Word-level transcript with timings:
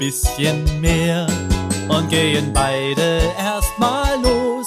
bisschen 0.00 0.80
mehr 0.80 1.26
und 1.90 2.08
gehen 2.08 2.54
beide 2.54 3.20
erstmal 3.38 4.18
los. 4.22 4.66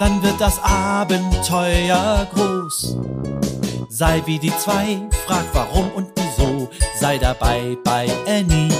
Dann 0.00 0.20
wird 0.20 0.40
das 0.40 0.58
Abenteuer 0.58 2.28
groß. 2.34 2.98
Sei 3.88 4.20
wie 4.26 4.40
die 4.40 4.50
zwei, 4.56 5.08
frag 5.26 5.46
warum 5.52 5.92
und 5.92 6.10
wieso. 6.16 6.68
Sei 6.98 7.18
dabei 7.18 7.78
bei 7.84 8.08
Annie 8.26 8.74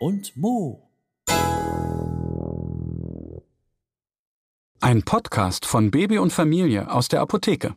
und 0.00 0.34
Mo. 0.38 0.90
Ein 4.80 5.02
Podcast 5.02 5.66
von 5.66 5.90
Baby 5.90 6.16
und 6.16 6.32
Familie 6.32 6.90
aus 6.90 7.08
der 7.08 7.20
Apotheke. 7.20 7.76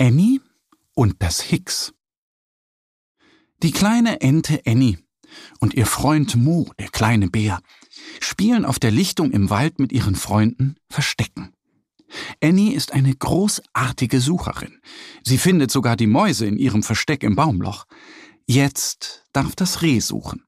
Annie 0.00 0.40
und 0.94 1.22
das 1.22 1.40
Hicks. 1.40 1.94
Die 3.62 3.70
kleine 3.70 4.20
Ente 4.20 4.62
Annie 4.66 4.98
und 5.58 5.74
ihr 5.74 5.86
Freund 5.86 6.36
Mo, 6.36 6.70
der 6.78 6.88
kleine 6.88 7.28
Bär, 7.28 7.60
spielen 8.20 8.64
auf 8.64 8.78
der 8.78 8.90
Lichtung 8.90 9.30
im 9.30 9.50
Wald 9.50 9.78
mit 9.78 9.92
ihren 9.92 10.14
Freunden 10.14 10.76
Verstecken. 10.88 11.52
Annie 12.42 12.74
ist 12.74 12.92
eine 12.92 13.14
großartige 13.14 14.20
Sucherin. 14.20 14.80
Sie 15.24 15.38
findet 15.38 15.70
sogar 15.70 15.96
die 15.96 16.06
Mäuse 16.06 16.46
in 16.46 16.56
ihrem 16.56 16.82
Versteck 16.82 17.22
im 17.22 17.36
Baumloch. 17.36 17.86
Jetzt 18.46 19.24
darf 19.32 19.54
das 19.54 19.82
Reh 19.82 20.00
suchen. 20.00 20.44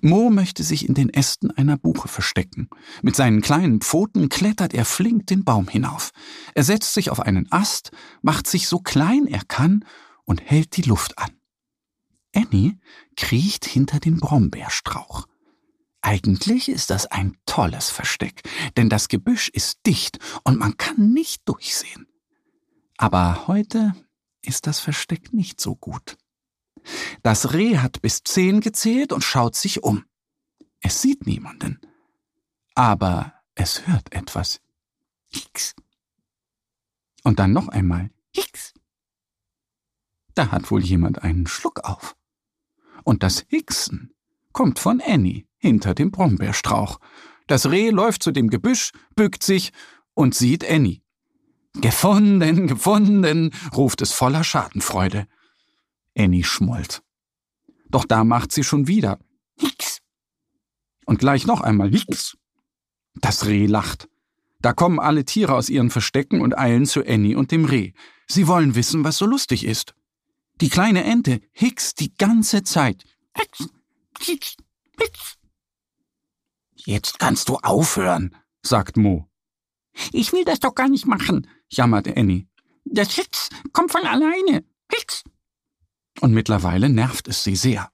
Mo 0.00 0.30
möchte 0.30 0.62
sich 0.62 0.88
in 0.88 0.94
den 0.94 1.10
Ästen 1.10 1.50
einer 1.50 1.76
Buche 1.76 2.08
verstecken. 2.08 2.68
Mit 3.02 3.16
seinen 3.16 3.42
kleinen 3.42 3.80
Pfoten 3.80 4.28
klettert 4.28 4.74
er 4.74 4.84
flink 4.84 5.26
den 5.26 5.44
Baum 5.44 5.68
hinauf. 5.68 6.12
Er 6.54 6.64
setzt 6.64 6.94
sich 6.94 7.10
auf 7.10 7.20
einen 7.20 7.50
Ast, 7.50 7.90
macht 8.22 8.46
sich 8.46 8.68
so 8.68 8.78
klein 8.78 9.26
er 9.26 9.42
kann 9.46 9.84
und 10.24 10.40
hält 10.40 10.76
die 10.76 10.82
Luft 10.82 11.18
an. 11.18 11.35
Annie 12.56 12.78
kriecht 13.16 13.66
hinter 13.66 14.00
den 14.00 14.18
Brombeerstrauch. 14.18 15.26
Eigentlich 16.00 16.68
ist 16.68 16.90
das 16.90 17.06
ein 17.06 17.36
tolles 17.44 17.90
Versteck, 17.90 18.42
denn 18.76 18.88
das 18.88 19.08
Gebüsch 19.08 19.48
ist 19.50 19.80
dicht 19.84 20.18
und 20.44 20.58
man 20.58 20.76
kann 20.78 21.12
nicht 21.12 21.46
durchsehen. 21.46 22.06
Aber 22.96 23.46
heute 23.46 23.94
ist 24.42 24.66
das 24.66 24.80
Versteck 24.80 25.32
nicht 25.34 25.60
so 25.60 25.74
gut. 25.74 26.16
Das 27.22 27.52
Reh 27.52 27.78
hat 27.78 28.00
bis 28.00 28.22
zehn 28.22 28.60
gezählt 28.60 29.12
und 29.12 29.22
schaut 29.22 29.56
sich 29.56 29.82
um. 29.82 30.04
Es 30.80 31.02
sieht 31.02 31.26
niemanden. 31.26 31.80
Aber 32.74 33.34
es 33.54 33.86
hört 33.86 34.14
etwas. 34.14 34.60
Hicks. 35.28 35.74
Und 37.22 37.38
dann 37.38 37.52
noch 37.52 37.68
einmal. 37.68 38.10
Hicks. 38.32 38.72
Da 40.34 40.52
hat 40.52 40.70
wohl 40.70 40.82
jemand 40.82 41.22
einen 41.22 41.46
Schluck 41.46 41.80
auf. 41.80 42.16
Und 43.06 43.22
das 43.22 43.46
Hicksen 43.48 44.12
kommt 44.52 44.80
von 44.80 45.00
Annie 45.00 45.44
hinter 45.58 45.94
dem 45.94 46.10
Brombeerstrauch. 46.10 46.98
Das 47.46 47.70
Reh 47.70 47.90
läuft 47.90 48.24
zu 48.24 48.32
dem 48.32 48.50
Gebüsch, 48.50 48.90
bückt 49.14 49.44
sich 49.44 49.72
und 50.14 50.34
sieht 50.34 50.68
Annie. 50.68 51.02
Gefunden, 51.74 52.66
gefunden, 52.66 53.52
ruft 53.72 54.02
es 54.02 54.10
voller 54.10 54.42
Schadenfreude. 54.42 55.28
Annie 56.18 56.42
schmollt. 56.42 57.04
Doch 57.88 58.06
da 58.06 58.24
macht 58.24 58.50
sie 58.50 58.64
schon 58.64 58.88
wieder 58.88 59.20
Hicks. 59.56 60.00
Und 61.04 61.20
gleich 61.20 61.46
noch 61.46 61.60
einmal 61.60 61.90
Hicks. 61.90 62.36
Das 63.14 63.46
Reh 63.46 63.66
lacht. 63.66 64.08
Da 64.60 64.72
kommen 64.72 64.98
alle 64.98 65.24
Tiere 65.24 65.54
aus 65.54 65.68
ihren 65.68 65.90
Verstecken 65.90 66.40
und 66.40 66.58
eilen 66.58 66.86
zu 66.86 67.06
Annie 67.06 67.38
und 67.38 67.52
dem 67.52 67.66
Reh. 67.66 67.92
Sie 68.26 68.48
wollen 68.48 68.74
wissen, 68.74 69.04
was 69.04 69.16
so 69.16 69.26
lustig 69.26 69.64
ist. 69.64 69.94
Die 70.60 70.70
kleine 70.70 71.04
Ente 71.04 71.40
Hicks 71.52 71.94
die 71.94 72.14
ganze 72.14 72.62
Zeit. 72.62 73.04
Hicks, 73.36 73.68
Hicks, 74.20 74.56
Hicks. 74.98 75.36
Jetzt 76.74 77.18
kannst 77.18 77.48
du 77.48 77.56
aufhören, 77.56 78.34
sagt 78.62 78.96
Mo. 78.96 79.28
Ich 80.12 80.32
will 80.32 80.44
das 80.44 80.60
doch 80.60 80.74
gar 80.74 80.88
nicht 80.88 81.06
machen, 81.06 81.46
jammert 81.68 82.16
Annie. 82.16 82.48
Das 82.84 83.12
Hicks 83.14 83.50
kommt 83.72 83.92
von 83.92 84.06
alleine. 84.06 84.64
Hicks. 84.90 85.24
Und 86.20 86.32
mittlerweile 86.32 86.88
nervt 86.88 87.28
es 87.28 87.44
sie 87.44 87.56
sehr. 87.56 87.90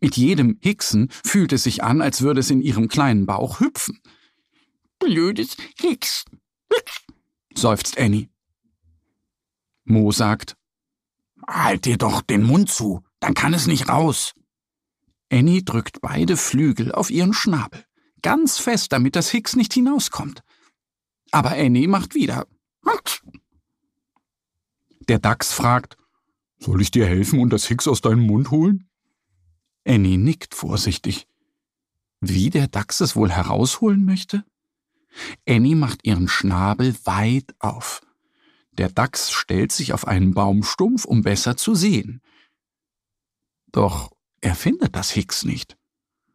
Mit 0.00 0.16
jedem 0.16 0.58
Hicksen 0.60 1.08
fühlt 1.24 1.52
es 1.52 1.62
sich 1.62 1.82
an, 1.82 2.02
als 2.02 2.20
würde 2.20 2.40
es 2.40 2.50
in 2.50 2.60
ihrem 2.60 2.88
kleinen 2.88 3.24
Bauch 3.24 3.60
hüpfen. 3.60 4.00
Blödes 4.98 5.56
Hicks, 5.78 6.24
Hicks, 6.70 7.06
seufzt 7.54 7.96
Annie. 7.96 8.28
Mo 9.84 10.12
sagt, 10.12 10.56
Halt 11.46 11.84
dir 11.84 11.98
doch 11.98 12.22
den 12.22 12.42
Mund 12.42 12.70
zu, 12.70 13.02
dann 13.20 13.34
kann 13.34 13.54
es 13.54 13.66
nicht 13.66 13.88
raus. 13.88 14.34
Annie 15.30 15.62
drückt 15.62 16.00
beide 16.00 16.36
Flügel 16.36 16.92
auf 16.92 17.10
ihren 17.10 17.34
Schnabel, 17.34 17.84
ganz 18.22 18.58
fest, 18.58 18.92
damit 18.92 19.16
das 19.16 19.30
Hicks 19.30 19.56
nicht 19.56 19.72
hinauskommt. 19.74 20.42
Aber 21.30 21.52
Annie 21.52 21.88
macht 21.88 22.14
wieder. 22.14 22.46
Der 25.08 25.18
Dachs 25.18 25.52
fragt, 25.52 25.96
soll 26.58 26.80
ich 26.80 26.90
dir 26.90 27.06
helfen 27.06 27.40
und 27.40 27.50
das 27.50 27.66
Hicks 27.66 27.86
aus 27.86 28.00
deinem 28.00 28.26
Mund 28.26 28.50
holen? 28.50 28.88
Annie 29.86 30.16
nickt 30.16 30.54
vorsichtig. 30.54 31.26
Wie 32.20 32.48
der 32.48 32.68
Dachs 32.68 33.00
es 33.00 33.16
wohl 33.16 33.30
herausholen 33.30 34.04
möchte? 34.04 34.44
Annie 35.46 35.76
macht 35.76 36.06
ihren 36.06 36.26
Schnabel 36.26 36.94
weit 37.04 37.54
auf. 37.58 38.00
Der 38.78 38.88
Dachs 38.88 39.30
stellt 39.30 39.72
sich 39.72 39.92
auf 39.92 40.06
einen 40.06 40.34
Baumstumpf, 40.34 41.04
um 41.04 41.22
besser 41.22 41.56
zu 41.56 41.74
sehen. 41.74 42.20
Doch 43.70 44.10
er 44.40 44.54
findet 44.54 44.94
das 44.94 45.10
Hicks 45.10 45.44
nicht. 45.44 45.76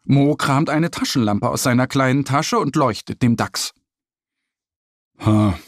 Mo 0.03 0.35
kramt 0.35 0.69
eine 0.69 0.89
Taschenlampe 0.89 1.49
aus 1.49 1.63
seiner 1.63 1.87
kleinen 1.87 2.25
Tasche 2.25 2.57
und 2.57 2.75
leuchtet 2.75 3.21
dem 3.21 3.35
Dachs. 3.35 3.73
Ha, 5.19 5.59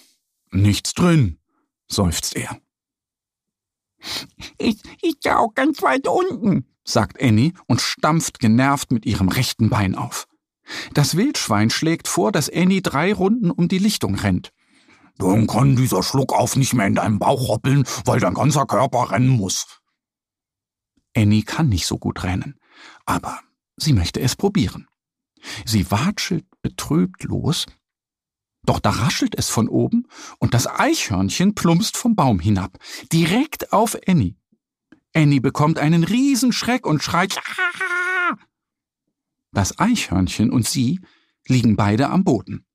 nichts 0.51 0.93
drin, 0.93 1.37
seufzt 1.87 2.35
er. 2.35 2.59
Ich, 4.57 4.81
ist 5.03 5.25
ja 5.25 5.37
auch 5.37 5.53
ganz 5.53 5.81
weit 5.83 6.07
unten, 6.07 6.65
sagt 6.83 7.21
Annie 7.21 7.53
und 7.67 7.81
stampft 7.81 8.39
genervt 8.39 8.91
mit 8.91 9.05
ihrem 9.05 9.29
rechten 9.29 9.69
Bein 9.69 9.95
auf. 9.95 10.27
Das 10.93 11.15
Wildschwein 11.17 11.69
schlägt 11.69 12.07
vor, 12.07 12.31
dass 12.31 12.49
Annie 12.49 12.81
drei 12.81 13.13
Runden 13.13 13.51
um 13.51 13.67
die 13.67 13.77
Lichtung 13.77 14.15
rennt. 14.15 14.51
Dann 15.21 15.45
kann 15.45 15.75
dieser 15.75 16.01
Schluckauf 16.01 16.55
nicht 16.55 16.73
mehr 16.73 16.87
in 16.87 16.95
deinem 16.95 17.19
Bauch 17.19 17.47
hoppeln, 17.47 17.83
weil 18.05 18.19
dein 18.19 18.33
ganzer 18.33 18.65
Körper 18.65 19.11
rennen 19.11 19.29
muss. 19.29 19.67
Annie 21.15 21.43
kann 21.43 21.69
nicht 21.69 21.85
so 21.85 21.99
gut 21.99 22.23
rennen, 22.23 22.59
aber 23.05 23.39
sie 23.77 23.93
möchte 23.93 24.19
es 24.19 24.35
probieren. 24.35 24.87
Sie 25.63 25.91
watschelt 25.91 26.45
betrübt 26.63 27.23
los, 27.23 27.67
doch 28.63 28.79
da 28.79 28.89
raschelt 28.89 29.35
es 29.37 29.47
von 29.47 29.69
oben 29.69 30.07
und 30.39 30.55
das 30.55 30.65
Eichhörnchen 30.65 31.53
plumpst 31.53 31.97
vom 31.97 32.15
Baum 32.15 32.39
hinab, 32.39 32.79
direkt 33.11 33.73
auf 33.73 33.95
Annie. 34.07 34.35
Annie 35.13 35.41
bekommt 35.41 35.77
einen 35.77 36.03
Riesenschreck 36.03 36.87
und 36.87 37.03
schreit 37.03 37.37
Aah! 37.37 38.37
Das 39.51 39.77
Eichhörnchen 39.77 40.49
und 40.49 40.67
sie 40.67 40.99
liegen 41.47 41.75
beide 41.75 42.09
am 42.09 42.23
Boden. 42.23 42.65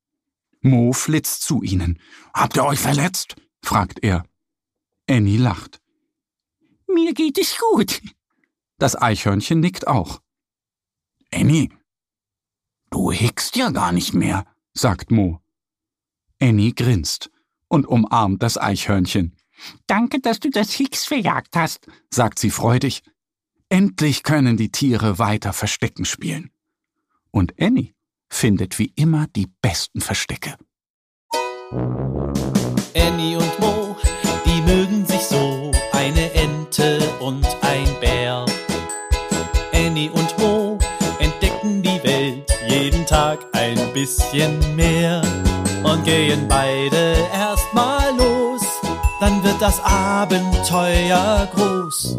Mo 0.61 0.93
flitzt 0.93 1.43
zu 1.43 1.63
ihnen. 1.63 2.01
Habt 2.35 2.57
ihr 2.57 2.65
euch 2.65 2.79
verletzt? 2.79 3.37
fragt 3.63 4.03
er. 4.03 4.25
Annie 5.09 5.39
lacht. 5.39 5.81
Mir 6.87 7.15
geht 7.15 7.39
es 7.39 7.59
gut. 7.59 8.03
Das 8.79 9.01
Eichhörnchen 9.01 9.61
nickt 9.61 9.87
auch. 9.87 10.21
Annie, 11.33 11.71
du 12.91 13.11
hickst 13.11 13.57
ja 13.57 13.71
gar 13.71 13.93
nicht 13.93 14.15
mehr, 14.15 14.45
sagt 14.73 15.11
Mo. 15.11 15.41
Annie 16.41 16.73
grinst 16.73 17.31
und 17.69 17.87
umarmt 17.87 18.43
das 18.43 18.59
Eichhörnchen. 18.59 19.37
Danke, 19.87 20.21
dass 20.21 20.41
du 20.41 20.51
das 20.51 20.73
Hicks 20.73 21.05
verjagt 21.05 21.57
hast, 21.57 21.87
sagt 22.11 22.39
sie 22.39 22.51
freudig. 22.51 23.03
Endlich 23.69 24.23
können 24.23 24.57
die 24.57 24.71
Tiere 24.71 25.19
weiter 25.19 25.53
Verstecken 25.53 26.05
spielen. 26.05 26.51
Und 27.31 27.61
Annie 27.61 27.96
findet 28.31 28.79
wie 28.79 28.93
immer 28.97 29.27
die 29.35 29.49
besten 29.63 30.01
Verstecke. 30.01 30.55
Annie 32.95 33.37
und 33.37 33.59
Mo, 33.59 33.97
die 34.45 34.63
mögen 34.63 35.05
sich 35.05 35.23
so, 35.23 35.71
eine 35.93 36.33
Ente 36.33 36.99
und 37.21 37.47
ein 37.63 37.89
Bär. 38.01 38.45
Annie 39.73 40.11
und 40.11 40.39
Mo 40.39 40.79
entdecken 41.19 41.83
die 41.83 42.03
Welt 42.03 42.53
jeden 42.69 43.07
Tag 43.07 43.41
ein 43.53 43.79
bisschen 43.93 44.77
mehr 44.77 45.23
und 45.83 46.05
gehen 46.05 46.47
beide 46.49 47.17
erstmal 47.33 48.15
los, 48.17 48.63
dann 49.21 49.43
wird 49.43 49.61
das 49.61 49.81
Abenteuer 49.81 51.49
groß. 51.55 52.19